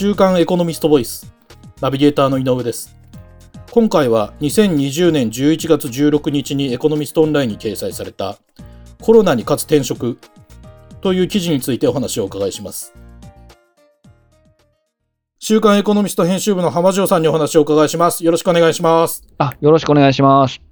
[0.00, 1.30] 週刊エコノミストボイス
[1.82, 2.96] ナビゲーターの井上です。
[3.70, 8.38] 今回は2020年11月16日にエコノミストオンラインに掲載された
[9.02, 10.18] コロナに勝つ転職
[11.02, 12.94] という記事についてお話をお伺いします。
[15.38, 18.24] 週刊エコノミスト編集部の浜城さんにお話をお伺いします。
[18.24, 19.22] よろしくお願いします。
[19.36, 20.69] あよろしくお願いします。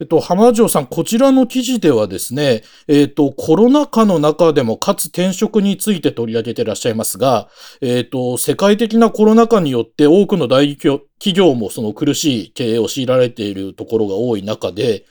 [0.00, 7.48] えっと、浜城さん、こちらの記事ではですね、えっと、コロナ禍の中でもかつ転職について取り上げてらっしゃいますが、
[7.82, 11.02] えっと、世界的なコロナ禍によって多くの大企
[11.34, 15.04] 業もその苦しい経営を強いられているところが多い中で、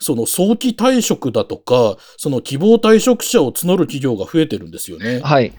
[0.00, 5.20] その早期退職だとか、その希望退職者を募る企業が増えてるんですよね。
[5.20, 5.52] はい。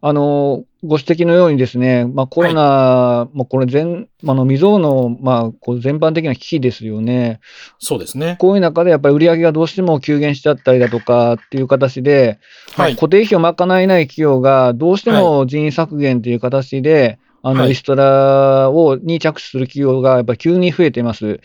[0.00, 7.40] あのご指摘のようにですね、まあ、コロナ、はい、もこれ全、あの未曾有の、まあ、こう全般的な危機ですよね。
[7.80, 8.36] そうですね。
[8.38, 12.38] こういう中でやっぱり売り上げがどうしても急減しちゃったりだとかっていう形で、
[12.76, 21.40] はい、固定費を賄えない企業がどうしても人員削減という形で、あの、リストラを、に着手する企業がやっぱり急に増えています。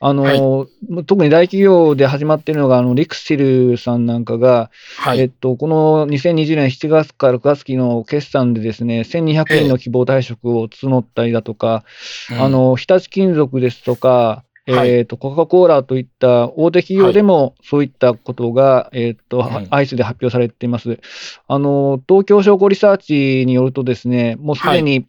[0.00, 11.84] あの、はい、特に大企業で始まっているのが、あの、リクシルさんなんかが、はい、えっと、この2020年7月から9月期の決算でですね、1200人の希望退職を募ったりだとか、
[12.30, 21.00] えー、あの、日立金属ですとか、えーと、コカ・コーラといった大手企業でもそういったことが、はい、えーと、相次いで発表されています。
[21.46, 25.06] あの東京商工リサーチによるとですね、もうすでに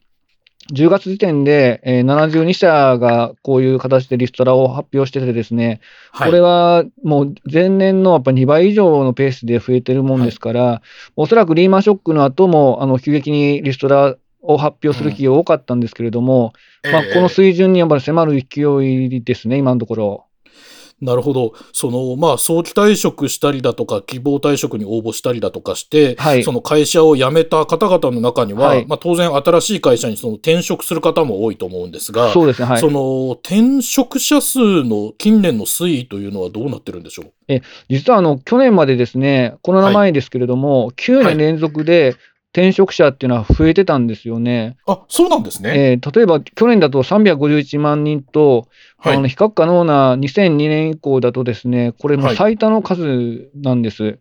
[0.74, 5.82] 10月時点で、えー、72社がこういう形でリストラを発表しててですね、
[6.12, 10.82] はい、これはもう前年のやっぱ2倍以上のペースで増えてるもんですから、はい、
[11.16, 16.54] おそらくリーマンショックの後もあの急激にリストラを発表する企業多かったんですけれども、
[16.84, 20.26] うん、まあ、この水準にやっぱり迫る勢いですね、今のところ。
[21.02, 21.54] なるほど。
[21.72, 37.32] その、まあ、早期退職したりだとか、希望退職に応募したりだとかして、はい、その会社を辞めた方々の中には、はい、まあ、当然新しい会社にその転職する方も多いと思うんですが、そうですね、はい、その転職者数の近年の推移というのはどうなってるんでしょう？
[37.48, 42.16] え実はあの去年までですね、コロナ前ですけれども、はい、9年連続で
[42.52, 44.78] 転職者っていうのは増えてたんですよね。
[44.88, 45.92] あそうなんですね。
[45.92, 48.68] えー、例えば去年だと351万人と、
[48.98, 54.04] はい、あの比較可能な2002年以降だとですね、これも最多の数なんです。
[54.04, 54.18] はい、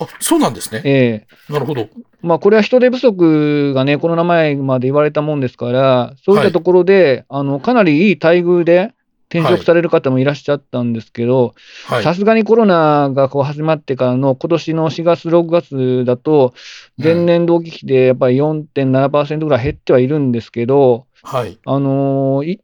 [0.00, 0.82] あそうなんですね。
[0.84, 1.88] えー、なるほど。
[2.22, 8.92] まあ、これは人手不足がね、コロナ前まで言われたもんですから、そういったところで、はい、あのかなりいい待遇で、
[9.32, 11.54] 転職される方もいらっしゃったんですけど、
[12.02, 16.52] さすがにコロナがこう始まってからの今年の4月、6月だと、
[16.98, 22.58] 前年同期比でやっぱり4.7%ぐらい減ってはいるんですけど、はい、あのー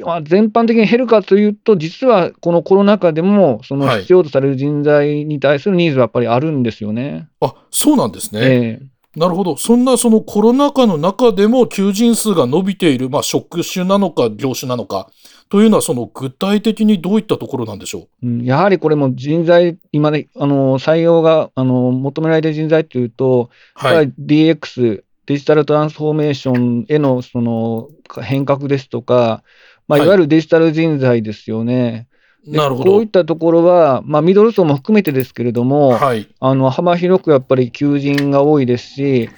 [0.00, 7.28] まあ、全般的に減るかというと、実はこのコロナ禍でも、その必要とされる人材に対するニーズはやっぱりあるんですよね。
[7.40, 8.40] はい、あそうなんですね。
[8.42, 9.56] えーなるほど。
[9.56, 15.08] そんなそのコロナ禍の中でも求人数が伸びている、まあ、職種なのか業種なのか
[15.48, 27.88] というのは、その具体的にどういったところなんでしょう、うん、やはりこれも人材、今ね、あの採用があの求められている人材というと、はい、DX、デジタルトランスフォーメーションへのその
[28.22, 29.42] 変革ですとか、
[29.88, 30.06] まあ、い。
[30.06, 32.08] わゆるデジタル人材ですよね。
[32.46, 32.92] なるほど。
[32.92, 39.30] こういったところは、まあ、ミドル層も含めてですけれども、はい、あの幅広くやっぱり求人が多いですし、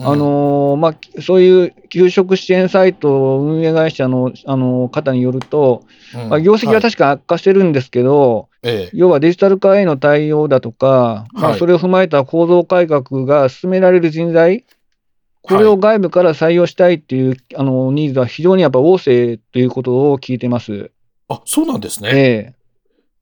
[0.00, 5.84] うん、あのまあ、そういう給食支援サイト運営会社の、あの方によると、
[6.14, 14.64] うん、まあ、業績は確か悪化してるんですけど、はい、要はデジタル化への対応だとか、まあ、それを踏まえた構造改革が進められる人材、
[15.42, 20.90] これを外部から採用したいっていう、あのニーズは非常にやっぱ旺盛ということを聞いてます。
[21.28, 22.10] あ、そうなんですね。
[22.12, 22.59] ええ。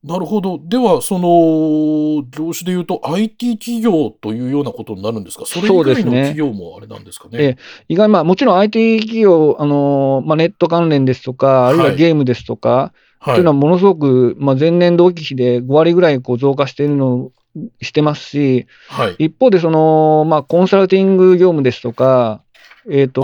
[0.09, 0.59] なるほど。
[0.65, 5.45] では、その、業種でいうと IT 企業というようなことになるんですか？
[5.45, 7.39] それ以外の企業もあれなんですかね？
[7.39, 7.57] ええ、
[7.91, 17.31] 意外、まあ、もちろん IT 企業、あの、まあ、ネット関連ですとか、あるいはゲームですとか、はい、というのはものすごく、まあ、前年同期比で5割ぐらいこう増加しているの
[17.83, 22.43] してますし、はい、一方でその、まあ、コンサルティング業務ですとか、
[22.91, 23.23] えーと、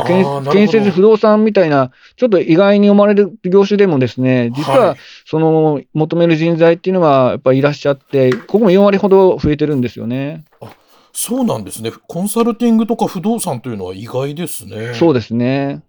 [0.52, 10.44] 建設不動産みたいな、ちょっと意外に思われる業種でもですね、実はその求める人材っていうのはやっぱりいらっしゃって、ここも4割ほど増えてるんですよね。
[10.60, 10.74] あ
[11.14, 11.92] そうなんですね。
[12.08, 14.94] コンサルティングとか不動産というのは意外ですね。
[14.94, 15.82] そうですね。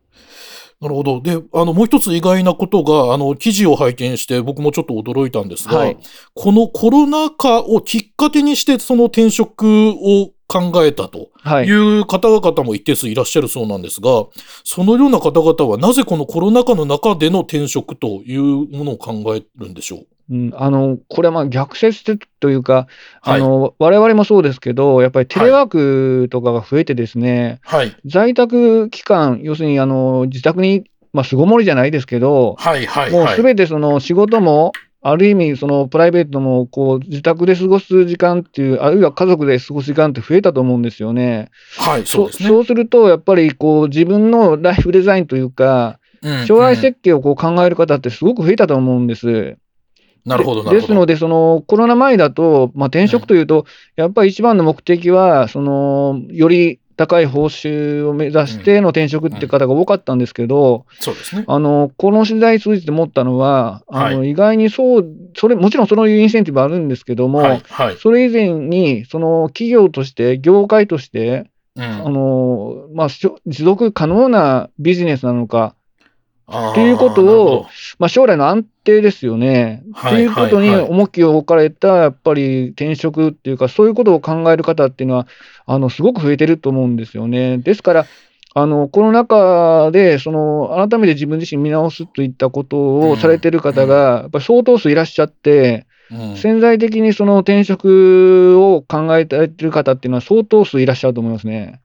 [0.80, 1.22] なるほど。
[1.22, 5.98] で、あの、もう一つ意外なことが、あの、記事を拝見して、僕もちょっと驚いたんですが、はい、
[6.34, 11.30] このコロナ禍をきっかけにして、その転職を考えたと
[11.64, 11.70] い。
[11.72, 14.26] う方々も一定数いらっしゃるそうなんですが、はい、
[14.64, 20.06] そのような方々はなぜこのコロナ禍の中での転職というものを考えるんでしょう？
[20.28, 22.88] うん、あのこれはまあ逆説というか、
[23.22, 34.72] はい、あの我々もそうですけど、やっぱりテレワークとかが増えてですね、はい、在宅期間、要するにあの自宅に、まあ、巣ごもりじゃないですけど、はいはいはい、もうすべてその仕事も、
[35.08, 41.52] ある意味、そのプライベートもこう自宅で過ごす時間っていう、あるいは家族で過ごす時間って増えたと思うんですよね。
[41.78, 42.50] はい、そうですね。
[42.50, 46.00] そうすると、やっぱりこう自分のライフデザインというか、
[46.48, 49.58] 将来設計をこう考える方ってすごく増えたと思うんです。
[50.26, 61.44] なるほどですので、そのコロナ前だと、まあ、転職というと、やっぱり一番の目的は、そのより高い報酬を目指しての転職って方が多かったんですけど、そうですね。
[61.48, 65.06] あの、この取材通じて思ったのは、あの、意外にそう、
[65.36, 75.76] それ、もちろんそういうインセンティブあるんですけども、はいはい、それ以前に、その企業として、業界として、うん、あの、まあ、持続可能なビジネスなのか、
[76.48, 77.66] っていうことを、
[77.98, 79.84] まあ、将来の安定ですよね。
[80.08, 85.28] っていうことに重きを置かれた、やっぱり転職っていうか、そういうことを考える方っていうのは、
[85.66, 87.58] あの、すごく増えてると思うんですよね。
[87.58, 88.06] ですから、
[88.54, 95.88] あの、この中で、その、改めて自分自身見直すといったことをされてる方が、やっぱり相当数いらっしゃって、
[96.36, 101.82] 潜在的にその転職を考えてる方っていうのは相当数いらっしゃると思いますね。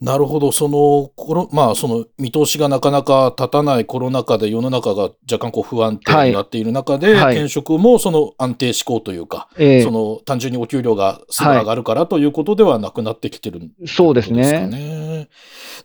[0.00, 13.86] なるほど、その、コロまあ、その見通しがなかなか立たないコロナ禍で世の中が若干こう不安定になっている中で、はい、転職もその安定志向というか、その単純にお給料がすぐ上がるからということではなくなってきてるんですかね。
[13.88, 15.15] そうですね。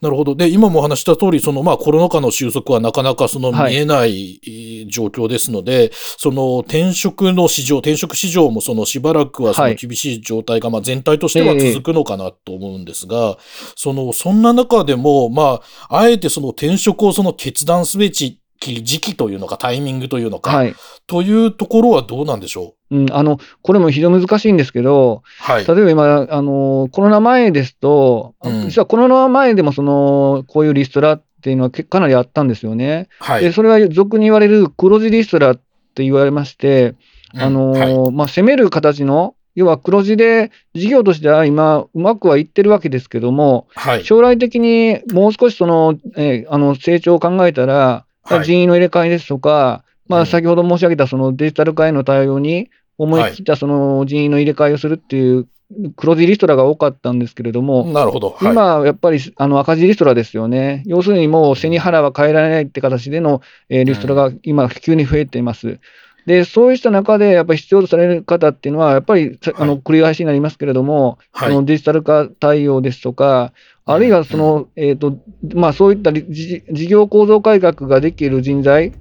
[0.02, 0.36] なるほど。
[0.36, 4.42] で、今もお話した通り、そのまあコロナ禍の収束はなかなかその見えない
[4.90, 13.38] 状況ですので、はい、その転職の市場、転職市場もそのしばらくはその厳しい状態がまあ全体としては続くのかなと思うんですが、
[13.76, 20.76] そのの、そんな中でも、まあ、あえてその転職をその決断すべき時期というのか、タイミングというのか、はい、
[21.08, 33.08] というところはどうなんでしょう、うん、あのこれも非常に難しいんですけど、はい、例えば今あの、コロナ前ですと、うん、実はコロナ前でもそのこういうリストラっていうのはかなりあったんですよね。
[33.20, 36.94] はい、でそれは俗に言われる黒字リストラって言われまして、
[37.34, 55.48] あの、はい、まあ、攻める形の要は黒字で事業としては今、うまくはいってるわけですけども、はい、将来的にもう少しその、えー、あの成長を考えたら、はい、人員の入れ替えですとか、まあ、先ほど申し上げたそのデジタル化への対応に思い切ったその人員の入れ替えをするっていう
[55.96, 65.80] 黒字リストラが多かったんですけれども、なるほど、はい、今、やっぱりあの赤字リストラですよね、要するにもう背に腹は変えられないって形での、えー、リストラが今、急に増えています。
[66.26, 73.54] で、そうした中で、やっぱり必要とされる方っていうのは、やっぱり、あの、繰り返しになりますけれども、はい、そのデジタル化対応ですとか、
[73.86, 75.18] あるいはその、えっ、ー、と、
[75.56, 78.94] まあ、そういった事業構造改革ができる人材、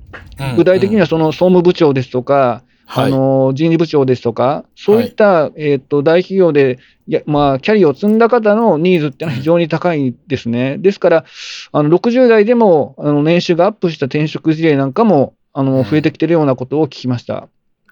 [0.57, 2.63] 具体的にはその総務部長ですとか、
[2.93, 10.79] あの人事部長ですとか、そういった、はい、えーと、大企業でや、まあ、キャリアを積んだ方のニーズっていうのは非常に高いですね。
[10.79, 11.25] ですから、
[11.73, 17.49] あの60代でもあの年収がアップした転職事例なんかもあの、増えてきてるようなことを聞きました。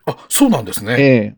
[0.06, 0.96] あ、そうなんですね。
[0.98, 1.36] ええ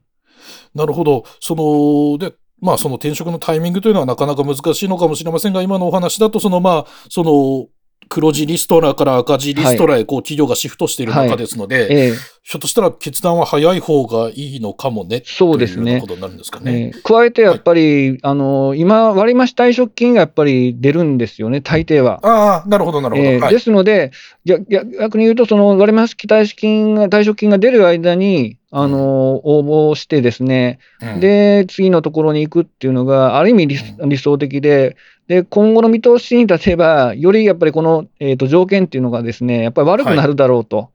[0.75, 1.25] なるほど。
[1.41, 7.69] その、で、まあ、その転職のタイミングというのはなかなか難しいのかもしれませんが、今のお話だと、その、まあ、その、
[8.11, 11.85] 黒字リストラから赤字リストラへこう企業がシフトしている中ですので、はい。
[11.93, 12.13] ええ、
[12.43, 15.23] ひょっとしたら決断は早い方がいいのかもね。
[15.25, 15.93] そうですね。
[15.93, 16.93] ということになるんですかね。
[16.93, 22.19] えー、加えてやっぱり、はい、あの今、割増退職金がやっぱり出るんですよね、大抵は。
[22.27, 23.29] ああ、なるほど、なるほど。
[23.29, 24.11] えーはい、ですので、
[24.45, 33.77] 逆に言うと、その割増退職金が退職金が出る間に、あの応募してですね、うん、で、次のところに行くっていうのが、ある意味理,、
[34.07, 34.97] 理想的で、
[35.31, 40.91] で、今後の見通しに立てば、よりやっぱりこの、えーと、条件っていうのがですね、やっぱり悪くなるだろうと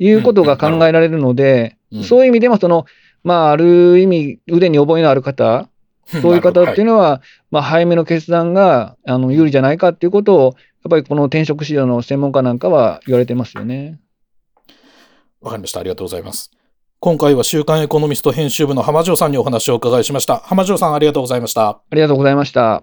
[0.00, 2.86] いうことが考えられるので、そういう意味でも、その、
[3.22, 5.68] まあ、ある意味、腕に覚えのある方、
[6.06, 7.20] そういう方っていうのは、はい、
[7.52, 14.00] まあ、早めの決断があの有利じゃないかっていうことを、やっぱりこの転職市場の専門家なんかは言われてますよね。
[15.40, 15.78] わかりました。
[15.78, 16.50] ありがとうございます。
[16.98, 20.38] 今回は週刊エコノミスト編集部の浜城さんにお話をお伺いしました。
[20.38, 21.68] 浜城さんありがとうございました。
[21.68, 22.82] ありがとうございました。